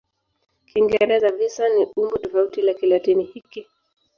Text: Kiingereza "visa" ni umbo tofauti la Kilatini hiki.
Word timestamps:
Kiingereza 0.67 1.29
"visa" 1.37 1.65
ni 1.69 1.83
umbo 1.97 2.17
tofauti 2.17 2.61
la 2.61 2.73
Kilatini 2.73 3.23
hiki. 3.23 3.67